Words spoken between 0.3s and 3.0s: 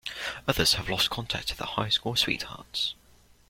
Others have lost contact with their high school sweethearts.